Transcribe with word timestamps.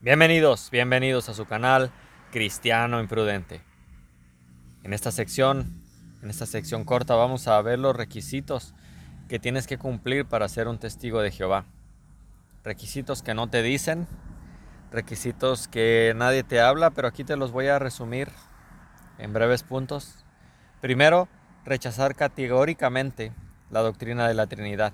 Bienvenidos, 0.00 0.70
bienvenidos 0.70 1.28
a 1.28 1.34
su 1.34 1.44
canal 1.44 1.90
Cristiano 2.30 3.00
Imprudente. 3.00 3.62
En 4.84 4.92
esta 4.92 5.10
sección, 5.10 5.82
en 6.22 6.30
esta 6.30 6.46
sección 6.46 6.84
corta 6.84 7.16
vamos 7.16 7.48
a 7.48 7.60
ver 7.62 7.80
los 7.80 7.96
requisitos 7.96 8.76
que 9.28 9.40
tienes 9.40 9.66
que 9.66 9.76
cumplir 9.76 10.24
para 10.24 10.48
ser 10.48 10.68
un 10.68 10.78
testigo 10.78 11.20
de 11.20 11.32
Jehová. 11.32 11.64
Requisitos 12.62 13.24
que 13.24 13.34
no 13.34 13.50
te 13.50 13.60
dicen, 13.64 14.06
requisitos 14.92 15.66
que 15.66 16.12
nadie 16.14 16.44
te 16.44 16.60
habla, 16.60 16.90
pero 16.90 17.08
aquí 17.08 17.24
te 17.24 17.36
los 17.36 17.50
voy 17.50 17.66
a 17.66 17.80
resumir 17.80 18.28
en 19.18 19.32
breves 19.32 19.64
puntos. 19.64 20.24
Primero, 20.80 21.28
rechazar 21.64 22.14
categóricamente 22.14 23.32
la 23.68 23.80
doctrina 23.80 24.28
de 24.28 24.34
la 24.34 24.46
Trinidad. 24.46 24.92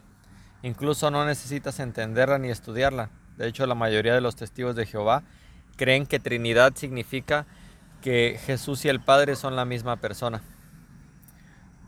Incluso 0.63 1.11
no 1.11 1.27
necesitas 1.27 1.79
entenderla 1.79 2.39
ni 2.39 2.49
estudiarla 2.49 3.11
de 3.37 3.49
hecho, 3.49 3.67
la 3.67 3.75
mayoría 3.75 4.15
de 4.15 4.21
los 4.21 4.37
testigos 4.37 4.77
de 4.77 4.87
Jehová 4.87 5.25
creen 5.77 6.07
que 6.07 6.21
Trinidad 6.21 6.75
significa 6.77 7.47
que 8.01 8.39
Jesús 8.45 8.85
y 8.85 8.89
el 8.89 9.01
Padre 9.01 9.35
son 9.35 9.57
la 9.57 9.65
misma 9.65 9.97
persona. 9.97 10.43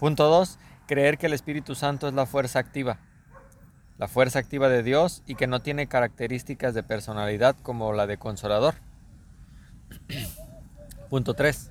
Punto 0.01 0.29
2. 0.29 0.59
Creer 0.87 1.19
que 1.19 1.27
el 1.27 1.33
Espíritu 1.33 1.75
Santo 1.75 2.09
es 2.09 2.15
la 2.15 2.27
fuerza 2.27 2.59
activa. 2.59 2.99
La 3.99 4.09
fuerza 4.09 4.39
activa 4.39 4.69
de 4.69 4.83
Dios 4.83 5.23
y 5.27 5.37
que 5.37 5.47
no 5.47 5.61
tiene 5.61 5.87
características 5.87 6.75
de 6.75 6.83
personalidad 6.83 7.57
como 7.63 7.93
la 7.93 8.07
de 8.07 8.19
consolador. 8.19 8.75
Punto 11.11 11.35
3. 11.35 11.71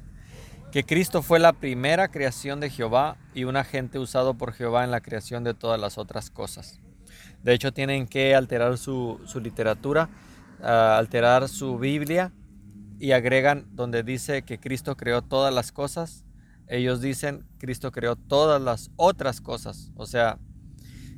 Que 0.71 0.83
Cristo 0.83 1.21
fue 1.21 1.39
la 1.39 1.53
primera 1.53 2.07
creación 2.07 2.59
de 2.59 2.69
Jehová 2.69 3.17
y 3.33 3.43
un 3.43 3.57
agente 3.57 3.99
usado 3.99 4.33
por 4.33 4.53
Jehová 4.53 4.83
en 4.83 4.91
la 4.91 5.01
creación 5.01 5.43
de 5.43 5.53
todas 5.53 5.79
las 5.79 5.97
otras 5.97 6.29
cosas. 6.29 6.79
De 7.45 7.53
hecho, 7.53 7.71
tienen 7.71 8.07
que 8.07 8.33
alterar 8.33 8.75
su, 8.79 9.19
literatura, 9.39 10.09
ah, 10.63 10.97
alterar 10.97 11.47
su 11.47 11.77
Biblia 11.77 12.33
y 12.97 13.11
agregan 13.11 13.67
donde 13.71 14.01
dice 14.01 14.41
que 14.41 14.59
Cristo 14.59 14.97
creó 14.97 15.21
todas 15.21 15.53
las 15.53 15.71
cosas. 15.71 16.25
Ellos 16.67 17.01
dicen 17.01 17.45
Cristo 17.59 17.91
creó 17.91 18.15
todas 18.15 18.59
las 18.59 18.89
otras 18.95 19.41
cosas. 19.41 19.91
O 19.95 20.07
sea, 20.07 20.39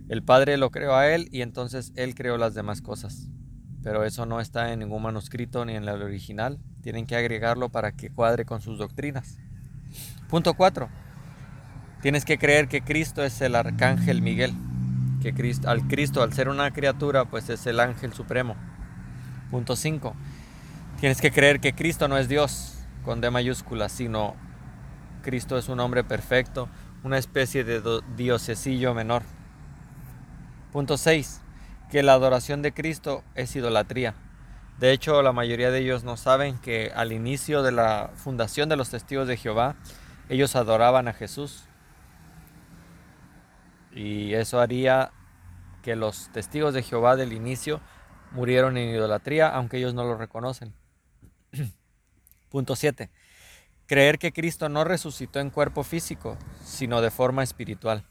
el 0.09 0.22
Padre 0.22 0.58
lo 0.58 0.69
creó 0.69 0.95
a 0.95 1.08
Él 1.08 1.30
y 1.31 1.44
entonces 1.44 1.94
Él 1.95 2.14
creó 2.14 2.38
las 2.38 2.53
demás 2.53 2.81
cosas. 2.81 3.30
Pero 3.81 4.03
eso 4.03 4.25
no 4.25 4.41
está 4.41 4.73
en 4.73 4.80
ningún 4.80 5.03
manuscrito 5.03 5.64
ni 5.64 5.78
en 5.78 5.88
el 5.88 6.02
original. 6.02 6.59
Tienen 6.81 7.06
que 7.06 7.16
agregarlo 7.16 7.69
para 7.69 7.94
que 7.94 8.09
cuadre 8.09 8.44
con 8.44 8.59
sus 8.59 8.80
doctrinas. 8.80 9.38
Punto 10.28 10.56
4. 10.56 10.89
Tienes 12.02 12.25
que 12.25 12.38
creer 12.38 12.67
que 12.67 12.81
Cristo 12.81 13.23
es 13.23 13.39
el 13.39 13.56
arcángel 13.56 14.22
Miguel 14.22 14.53
que 15.21 15.33
Cristo, 15.33 15.69
al 15.69 15.87
Cristo, 15.87 16.21
al 16.21 16.33
ser 16.33 16.49
una 16.49 16.71
criatura, 16.71 17.25
pues 17.25 17.49
es 17.49 17.65
el 17.67 17.79
ángel 17.79 18.13
supremo. 18.13 18.55
Punto 19.51 19.75
5. 19.75 20.15
Tienes 20.99 21.21
que 21.21 21.31
creer 21.31 21.59
que 21.59 21.73
Cristo 21.73 22.07
no 22.07 22.17
es 22.17 22.27
Dios 22.27 22.79
con 23.03 23.21
D 23.21 23.29
mayúscula, 23.29 23.89
sino 23.89 24.35
Cristo 25.23 25.57
es 25.57 25.69
un 25.69 25.79
hombre 25.79 26.03
perfecto, 26.03 26.69
una 27.03 27.17
especie 27.17 27.63
de 27.63 28.01
diosesillo 28.15 28.93
menor. 28.93 29.23
Punto 30.71 30.97
6. 30.97 31.41
Que 31.89 32.03
la 32.03 32.13
adoración 32.13 32.61
de 32.61 32.73
Cristo 32.73 33.23
es 33.35 33.55
idolatría. 33.55 34.15
De 34.79 34.91
hecho, 34.91 35.21
la 35.21 35.31
mayoría 35.31 35.71
de 35.71 35.79
ellos 35.79 36.03
no 36.03 36.17
saben 36.17 36.57
que 36.59 36.91
al 36.95 37.11
inicio 37.11 37.63
de 37.63 37.71
la 37.71 38.11
fundación 38.15 38.69
de 38.69 38.75
los 38.75 38.89
testigos 38.89 39.27
de 39.27 39.38
Jehová, 39.38 39.75
ellos 40.29 40.55
adoraban 40.55 41.07
a 41.07 41.13
Jesús 41.13 41.63
y 43.98 44.36
eso 44.36 44.59
haría 44.59 45.12
que 45.81 45.95
los 45.95 46.31
testigos 46.31 46.76
de 46.76 46.84
Jehová 46.84 47.16
del 47.16 47.34
inicio 47.34 47.81
murieron 48.31 48.78
en 48.78 48.90
idolatría, 48.90 49.50
aunque 49.50 49.78
ellos 49.78 49.95
no 49.95 50.03
lo 50.03 50.16
reconocen. 50.16 50.76
Punto 52.50 52.75
7. 52.75 53.09
Creer 53.88 54.20
que 54.20 54.34
Cristo 54.34 54.70
no 54.70 54.84
resucitó 54.84 55.40
en 55.40 55.50
cuerpo 55.50 55.84
físico, 55.84 56.38
sino 56.64 57.02
de 57.02 57.09
forma 57.09 57.42
espiritual. 57.42 58.06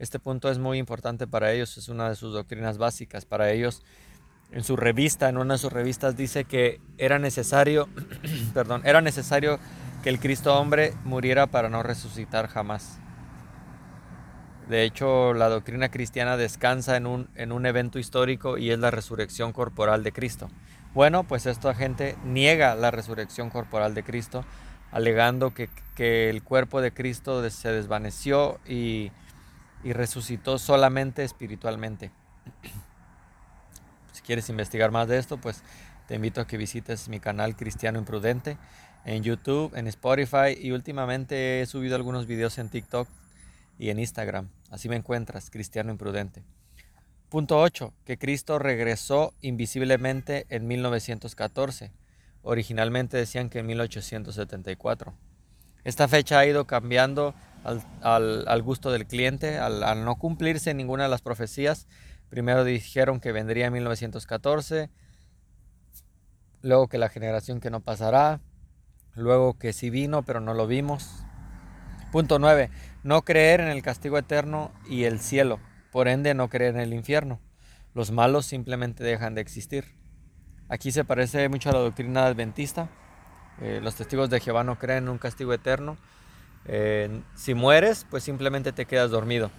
Este 0.00 0.18
punto 0.18 0.50
es 0.50 0.58
muy 0.58 0.78
importante 0.78 1.26
para 1.26 1.52
ellos, 1.52 1.78
es 1.78 1.88
una 1.88 2.08
de 2.08 2.16
sus 2.16 2.32
doctrinas 2.32 2.76
básicas. 2.76 3.26
Para 3.26 3.52
ellos, 3.52 3.84
en 4.50 4.64
su 4.64 4.76
revista, 4.76 5.28
en 5.28 5.38
una 5.38 5.54
de 5.54 5.58
sus 5.58 5.72
revistas, 5.72 6.16
dice 6.16 6.44
que 6.44 6.80
era 6.98 7.20
necesario, 7.20 7.88
perdón, 8.54 8.82
era 8.84 9.00
necesario 9.02 9.60
que 10.02 10.08
el 10.08 10.18
Cristo 10.18 10.58
hombre 10.58 10.94
muriera 11.04 11.46
para 11.46 11.68
no 11.68 11.84
resucitar 11.84 12.48
jamás. 12.48 12.98
De 14.68 14.82
hecho, 14.82 15.32
la 15.32 15.48
doctrina 15.48 15.90
cristiana 15.90 16.36
descansa 16.36 16.96
en 16.96 17.06
un, 17.06 17.28
en 17.36 17.52
un 17.52 17.66
evento 17.66 18.00
histórico 18.00 18.58
y 18.58 18.72
es 18.72 18.78
la 18.78 18.90
resurrección 18.90 19.52
corporal 19.52 20.02
de 20.02 20.12
Cristo. 20.12 20.50
Bueno, 20.92 21.24
pues 21.24 21.46
esta 21.46 21.72
gente 21.74 22.16
niega 22.24 22.74
la 22.74 22.90
resurrección 22.90 23.48
corporal 23.50 23.94
de 23.94 24.02
Cristo, 24.02 24.44
alegando 24.90 25.54
que, 25.54 25.68
el 25.98 26.42
cuerpo 26.42 26.80
de 26.80 26.92
Cristo 26.92 27.48
se 27.48 27.72
desvaneció 27.72 28.58
y, 28.66 29.12
y 29.84 29.92
resucitó 29.92 30.58
solamente 30.58 31.22
espiritualmente. 31.22 32.10
Si 34.12 34.22
quieres 34.22 34.48
investigar 34.48 34.90
más 34.90 35.06
de 35.06 35.18
esto, 35.18 35.38
pues 35.38 35.62
te 36.08 36.16
invito 36.16 36.40
a 36.40 36.46
que 36.46 36.56
visites 36.56 37.08
mi 37.08 37.20
canal 37.20 37.56
Cristiano 37.56 37.98
Imprudente 37.98 38.58
en 39.04 39.22
YouTube, 39.22 39.74
en 39.76 39.86
Spotify 39.86 40.56
y 40.58 40.72
últimamente 40.72 41.60
he 41.60 41.66
subido 41.66 41.94
algunos 41.94 42.26
videos 42.26 42.58
en 42.58 42.68
TikTok 42.68 43.08
y 43.78 43.90
en 43.90 43.98
Instagram. 43.98 44.50
Así 44.70 44.88
me 44.88 44.96
encuentras, 44.96 45.50
cristiano 45.50 45.90
imprudente. 45.90 46.44
Punto 47.28 47.60
8. 47.60 47.92
Que 48.04 48.18
Cristo 48.18 48.58
regresó 48.58 49.34
invisiblemente 49.40 50.46
en 50.48 50.66
1914. 50.66 51.92
Originalmente 52.42 53.16
decían 53.16 53.50
que 53.50 53.58
en 53.58 53.66
1874. 53.66 55.14
Esta 55.84 56.08
fecha 56.08 56.38
ha 56.38 56.46
ido 56.46 56.66
cambiando 56.66 57.34
al, 58.02 58.62
gusto 58.62 58.90
del 58.90 59.06
cliente, 59.06 59.58
al, 59.58 59.82
al, 59.82 60.04
no 60.04 60.16
cumplirse 60.16 60.74
ninguna 60.74 61.04
de 61.04 61.08
las 61.08 61.22
profecías. 61.22 61.86
Primero 62.28 62.64
dijeron 62.64 63.20
que 63.20 63.32
vendría 63.32 63.66
en 63.66 63.72
1914, 63.72 64.90
luego 66.62 66.88
que 66.88 66.98
la 66.98 67.08
generación 67.08 67.60
que 67.60 67.70
no 67.70 67.80
pasará, 67.80 68.40
luego 69.14 69.54
que 69.58 69.72
sí 69.72 69.90
vino 69.90 70.24
pero 70.24 70.40
no 70.40 70.54
lo 70.54 70.66
vimos, 70.66 71.26
Punto 72.16 72.38
9. 72.38 72.70
No 73.06 73.22
creer 73.22 73.60
en 73.60 73.68
el 73.68 73.82
castigo 73.82 74.18
eterno 74.18 74.72
y 74.88 75.04
el 75.04 75.20
cielo. 75.20 75.60
Por 75.92 76.08
ende, 76.08 76.34
no 76.34 76.48
creer 76.48 76.74
en 76.74 76.80
el 76.80 76.92
infierno. 76.92 77.38
Los 77.94 78.10
malos 78.10 78.46
simplemente 78.46 79.04
dejan 79.04 79.36
de 79.36 79.42
existir. 79.42 79.84
Aquí 80.68 80.90
se 80.90 81.04
parece 81.04 81.48
mucho 81.48 81.70
a 81.70 81.74
la 81.74 81.78
doctrina 81.78 82.26
adventista. 82.26 82.88
Eh, 83.60 83.78
los 83.80 83.94
testigos 83.94 84.28
de 84.28 84.40
Jehová 84.40 84.64
no 84.64 84.76
creen 84.80 85.04
en 85.04 85.10
un 85.10 85.18
castigo 85.18 85.52
eterno. 85.52 85.96
Eh, 86.64 87.22
si 87.36 87.54
mueres, 87.54 88.04
pues 88.10 88.24
simplemente 88.24 88.72
te 88.72 88.86
quedas 88.86 89.12
dormido. 89.12 89.52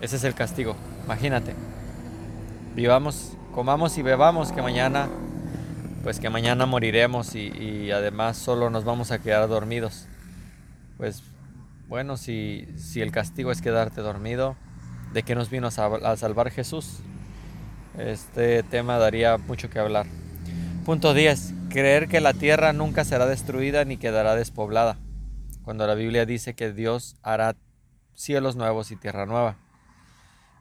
Ese 0.00 0.16
es 0.16 0.24
el 0.24 0.34
castigo. 0.34 0.74
Imagínate. 1.04 1.54
Vivamos, 2.74 3.34
comamos 3.54 3.96
y 3.96 4.02
bebamos 4.02 4.50
que 4.50 4.60
mañana, 4.60 5.08
pues 6.02 6.18
que 6.18 6.30
mañana 6.30 6.66
moriremos 6.66 7.36
y, 7.36 7.46
y 7.46 7.92
además 7.92 8.38
solo 8.38 8.70
nos 8.70 8.82
vamos 8.82 9.12
a 9.12 9.20
quedar 9.20 9.48
dormidos. 9.48 10.08
Pues 10.96 11.22
bueno, 11.88 12.18
si, 12.18 12.68
el 12.96 13.10
castigo 13.10 13.50
es 13.50 13.62
quedarte 13.62 14.02
dormido, 14.02 14.56
¿de 15.12 15.22
qué 15.22 15.34
nos 15.34 15.48
vino 15.48 15.68
a, 15.68 16.16
salvar 16.16 16.50
Jesús? 16.50 17.00
Este 17.96 18.62
tema 18.62 18.98
daría 18.98 19.38
mucho 19.38 19.70
que 19.70 19.78
hablar. 19.78 20.06
Punto 20.84 21.14
10. 21.14 21.54
Creer 21.70 22.08
que 22.08 22.20
la 22.20 22.34
tierra 22.34 22.72
nunca 22.72 23.04
será 23.04 23.26
destruida 23.26 23.84
ni 23.84 23.96
quedará 23.96 24.34
despoblada. 24.34 24.98
Cuando 25.64 25.86
la 25.86 25.94
Biblia 25.94 26.26
dice 26.26 26.54
que 26.54 26.72
Dios 26.72 27.16
hará 27.22 27.56
cielos 28.14 28.54
nuevos 28.54 28.90
y 28.90 28.96
tierra 28.96 29.26
nueva. 29.26 29.56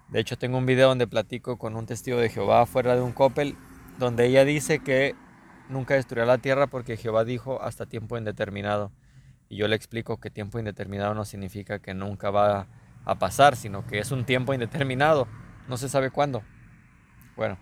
De 0.10 0.22
hecho, 0.22 0.38
tengo 0.38 0.58
un 0.58 0.66
video 0.66 0.88
donde 0.88 1.08
platico 1.08 1.58
con 1.58 1.76
un 1.76 1.86
testigo 1.86 2.20
de 2.20 2.30
Jehová 2.30 2.66
fuera 2.66 2.96
de 2.96 3.02
un 3.02 3.12
copel, 3.12 3.58
donde 4.00 4.26
ella 4.26 4.46
dice 4.46 4.80
que 4.80 5.14
nunca 5.68 5.96
destruirá 5.96 6.26
la 6.26 6.38
tierra 6.38 6.68
porque 6.68 6.96
Jehová 6.96 7.26
dijo 7.26 7.62
hasta 7.62 7.86
tiempo 7.86 8.18
indeterminado. 8.18 8.92
Y 9.50 9.58
yo 9.58 9.68
le 9.68 9.76
explico 9.76 10.18
que 10.18 10.30
tiempo 10.30 10.60
indeterminado 10.60 11.14
no 11.14 11.26
significa 11.26 11.80
que 11.80 11.94
nunca 11.94 12.30
va 12.30 12.68
a 13.06 13.16
pasar, 13.16 13.56
sino 13.56 13.86
que 13.86 14.00
es 14.00 14.12
un 14.12 14.26
tiempo 14.26 14.54
indeterminado. 14.54 15.28
No 15.68 15.78
se 15.78 15.90
sabe 15.90 16.12
cuándo. 16.12 16.44
Bueno. 17.36 17.58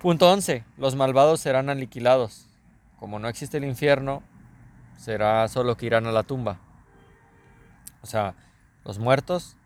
Punto 0.00 0.30
11. 0.30 0.64
Los 0.76 0.94
malvados 0.94 1.40
serán 1.40 1.70
aniquilados. 1.70 2.46
Como 2.98 3.18
no 3.18 3.28
existe 3.28 3.56
el 3.56 3.64
infierno, 3.64 4.22
será 4.96 5.48
solo 5.48 5.76
que 5.76 5.86
irán 5.86 6.06
a 6.06 6.12
la 6.12 6.22
tumba. 6.22 6.58
O 8.02 8.06
sea, 8.06 8.34
los 8.84 8.98
muertos, 8.98 9.56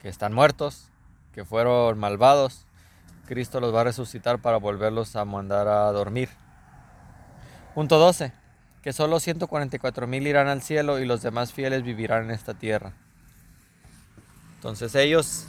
que 0.00 0.08
están 0.08 0.32
muertos, 0.32 0.90
que 1.32 1.44
fueron 1.44 1.98
malvados, 1.98 2.66
Cristo 3.26 3.60
los 3.60 3.74
va 3.74 3.82
a 3.82 3.84
resucitar 3.84 4.40
para 4.40 4.56
volverlos 4.56 5.16
a 5.16 5.24
mandar 5.24 5.68
a 5.68 5.90
dormir. 5.92 6.30
Punto 7.74 7.98
12 7.98 8.45
que 8.86 8.92
solo 8.92 9.18
144 9.18 10.06
mil 10.06 10.28
irán 10.28 10.46
al 10.46 10.62
cielo 10.62 11.00
y 11.00 11.06
los 11.06 11.20
demás 11.20 11.52
fieles 11.52 11.82
vivirán 11.82 12.26
en 12.26 12.30
esta 12.30 12.54
tierra. 12.54 12.92
Entonces 14.54 14.94
ellos 14.94 15.48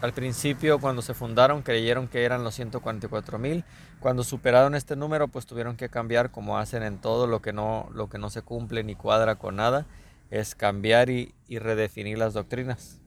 al 0.00 0.14
principio 0.14 0.78
cuando 0.78 1.02
se 1.02 1.12
fundaron 1.12 1.60
creyeron 1.60 2.08
que 2.08 2.24
eran 2.24 2.44
los 2.44 2.54
144 2.54 3.38
mil. 3.38 3.62
Cuando 4.00 4.24
superaron 4.24 4.74
este 4.74 4.96
número 4.96 5.28
pues 5.28 5.44
tuvieron 5.44 5.76
que 5.76 5.90
cambiar 5.90 6.30
como 6.30 6.56
hacen 6.56 6.82
en 6.82 6.96
todo 6.96 7.26
lo 7.26 7.42
que 7.42 7.52
no, 7.52 7.90
lo 7.92 8.08
que 8.08 8.16
no 8.16 8.30
se 8.30 8.40
cumple 8.40 8.82
ni 8.84 8.94
cuadra 8.94 9.34
con 9.34 9.56
nada. 9.56 9.84
Es 10.30 10.54
cambiar 10.54 11.10
y, 11.10 11.34
y 11.46 11.58
redefinir 11.58 12.16
las 12.16 12.32
doctrinas. 12.32 13.02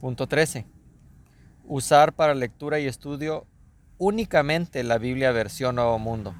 Punto 0.00 0.26
13. 0.26 0.66
Usar 1.66 2.14
para 2.14 2.34
lectura 2.34 2.80
y 2.80 2.88
estudio 2.88 3.46
únicamente 3.96 4.82
la 4.82 4.98
Biblia 4.98 5.30
versión 5.30 5.76
Nuevo 5.76 6.00
Mundo, 6.00 6.34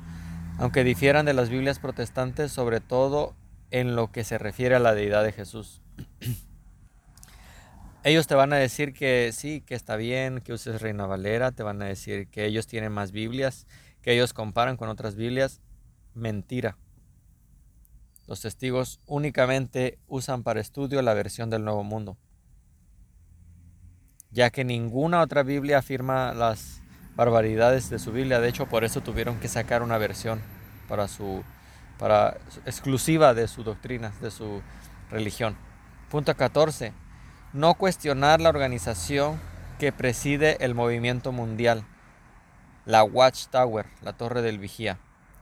aunque 0.59 0.85
difieran 0.85 1.25
de 1.25 1.35
las 1.35 1.49
Biblias 1.49 1.79
protestantes 1.79 2.53
sobre 2.53 2.81
todo 2.81 3.35
en 3.71 3.97
lo 3.97 4.11
que 4.11 4.25
se 4.25 4.39
refiere 4.39 4.75
a 4.75 4.81
la 4.81 4.95
deidad 4.95 5.25
de 5.25 5.33
Jesús. 5.33 5.81
ellos 8.05 8.27
te 8.27 8.35
van 8.35 8.53
a 8.53 8.57
decir 8.57 8.93
que 8.93 9.31
sí, 9.33 9.61
que 9.61 9.75
está 9.75 9.97
bien, 9.97 10.41
que 10.41 10.53
uses 10.53 10.83
Reina 10.83 11.07
Valera, 11.07 11.53
te 11.53 11.63
van 11.63 11.81
a 11.83 11.87
decir 11.87 12.29
que 12.29 12.45
ellos 12.45 12.67
tienen 12.67 12.93
más 12.93 13.13
Biblias, 13.13 13.67
que 14.03 14.13
ellos 14.13 14.33
comparan 14.33 14.77
con 14.77 14.89
otras 14.89 15.15
Biblias. 15.15 15.61
Mentira. 16.15 16.77
Los 18.27 18.41
testigos 18.41 19.01
únicamente 19.07 19.99
usan 20.07 20.43
para 20.43 20.61
estudio 20.61 21.01
la 21.03 21.15
versión 21.15 21.51
del 21.51 21.65
Nuevo 21.65 21.85
Mundo, 21.85 22.19
ya 24.31 24.51
que 24.51 24.65
ninguna 24.65 25.23
otra 25.23 25.43
Biblia 25.43 25.79
afirma 25.79 26.35
las 26.35 26.78
barbaridades 27.19 27.91
de 27.91 27.99
su 27.99 28.12
Biblia. 28.12 28.41
De 28.41 28.49
hecho, 28.49 28.65
por 28.65 28.85
eso 28.85 29.03
tuvieron 29.03 29.38
que 29.41 29.49
sacar 29.49 29.82
una 29.82 29.99
versión 29.99 30.41
para 30.88 31.06
su, 31.09 31.44
para 31.99 32.38
exclusiva 32.65 33.35
de 33.35 33.47
su 33.49 33.62
doctrina, 33.62 34.12
de 34.23 34.31
su 34.31 34.62
religión. 35.11 35.55
Punto 36.11 36.35
14 36.35 36.94
no 37.53 37.75
cuestionar 37.75 38.43
la 38.43 38.50
organización 38.50 39.41
que 39.79 39.91
preside 39.91 40.62
el 40.65 40.75
movimiento 40.75 41.32
mundial, 41.32 41.85
la 42.85 43.03
Watchtower, 43.03 43.87
la 44.03 44.12
Torre 44.12 44.43
del 44.43 44.59
Vigía, 44.59 44.99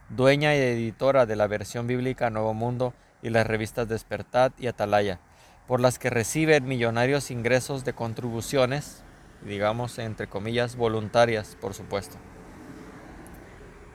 dueña 0.08 0.54
y 0.54 0.58
editora 0.58 1.26
de 1.26 1.34
la 1.34 1.48
versión 1.48 1.88
bíblica 1.88 2.30
Nuevo 2.30 2.54
Mundo 2.54 2.94
y 3.22 3.30
las 3.30 3.46
revistas 3.46 3.88
Despertad 3.88 4.52
y 4.56 4.68
Atalaya, 4.68 5.18
por 5.66 5.80
las 5.80 5.98
que 5.98 6.10
reciben 6.10 6.68
millonarios 6.68 7.32
ingresos 7.32 7.84
de 7.84 7.92
contribuciones, 7.92 9.02
digamos 9.46 9.98
entre 9.98 10.26
comillas, 10.26 10.76
voluntarias, 10.76 11.56
por 11.60 11.74
supuesto. 11.74 12.16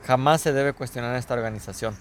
Jamás 0.04 0.40
se 0.40 0.52
debe 0.52 0.72
cuestionar 0.72 1.14
esta 1.16 1.34
organización. 1.34 1.96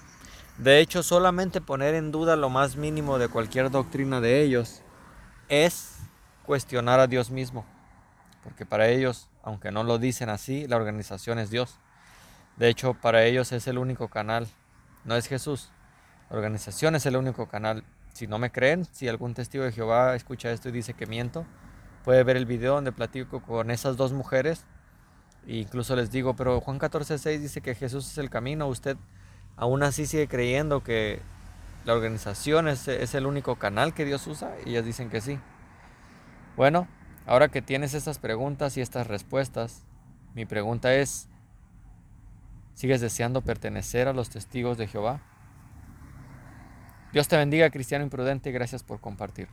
De 0.57 0.79
hecho, 0.79 1.03
solamente 1.03 1.61
poner 1.61 1.95
en 1.95 2.11
duda 2.11 2.35
lo 2.35 2.49
más 2.49 2.75
mínimo 2.75 3.19
de 3.19 3.27
cualquier 3.27 3.69
doctrina 3.69 4.21
de 4.21 4.41
ellos 4.41 4.81
es 5.49 5.97
cuestionar 6.45 6.99
a 6.99 7.07
Dios 7.07 7.29
mismo, 7.29 7.65
porque 8.43 8.65
para 8.65 8.87
ellos, 8.87 9.29
aunque 9.43 9.71
no 9.71 9.83
lo 9.83 9.97
dicen 9.97 10.29
así, 10.29 10.67
la 10.67 10.77
organización 10.77 11.39
es 11.39 11.49
Dios. 11.49 11.77
De 12.57 12.69
hecho, 12.69 12.93
para 12.93 13.23
ellos 13.23 13.51
es 13.51 13.67
el 13.67 13.77
único 13.77 14.07
canal, 14.07 14.47
no 15.05 15.15
es 15.15 15.27
Jesús. 15.27 15.71
La 16.29 16.37
organización 16.37 16.95
es 16.95 17.05
el 17.05 17.17
único 17.17 17.47
canal. 17.47 17.83
Si 18.13 18.27
no 18.27 18.39
me 18.39 18.51
creen, 18.51 18.85
si 18.91 19.07
algún 19.07 19.33
testigo 19.33 19.63
de 19.63 19.71
Jehová 19.71 20.15
escucha 20.15 20.51
esto 20.51 20.69
y 20.69 20.71
dice 20.71 20.93
que 20.93 21.05
miento, 21.05 21.45
puede 22.03 22.23
ver 22.23 22.37
el 22.37 22.45
video 22.45 22.75
donde 22.75 22.91
platico 22.91 23.41
con 23.41 23.71
esas 23.71 23.97
dos 23.97 24.13
mujeres. 24.13 24.65
E 25.47 25.57
incluso 25.57 25.95
les 25.95 26.11
digo, 26.11 26.35
pero 26.35 26.61
Juan 26.61 26.79
14.6 26.79 27.39
dice 27.39 27.61
que 27.61 27.75
Jesús 27.75 28.09
es 28.11 28.17
el 28.17 28.29
camino. 28.29 28.67
Usted 28.67 28.97
aún 29.55 29.83
así 29.83 30.05
sigue 30.05 30.27
creyendo 30.27 30.83
que 30.83 31.19
la 31.85 31.93
organización 31.93 32.67
es, 32.67 32.87
el 32.87 33.25
único 33.25 33.55
canal 33.55 33.93
que 33.93 34.05
Dios 34.05 34.27
usa. 34.27 34.55
Y 34.65 34.71
ellas 34.71 34.85
dicen 34.85 35.09
que 35.09 35.21
sí. 35.21 35.39
Bueno, 36.55 36.87
ahora 37.25 37.49
que 37.49 37.61
tienes 37.61 37.93
estas 37.93 38.19
preguntas 38.19 38.77
y 38.77 38.81
estas 38.81 39.07
respuestas, 39.07 39.83
mi 40.35 40.45
pregunta 40.45 40.93
es, 40.93 41.27
¿sigues 42.73 43.01
deseando 43.01 43.41
pertenecer 43.41 44.07
a 44.07 44.13
los 44.13 44.29
testigos 44.29 44.77
de 44.77 44.87
Jehová? 44.87 45.21
Dios 47.13 47.27
te 47.27 47.35
bendiga, 47.35 47.69
cristiano 47.69 48.05
imprudente, 48.05 48.49
y 48.49 48.53
gracias 48.53 48.83
por 48.83 49.01
compartir. 49.01 49.49